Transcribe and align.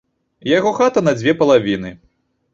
Яго 0.57 0.71
хата 0.79 1.03
на 1.09 1.13
дзве 1.19 1.37
палавіны. 1.43 1.95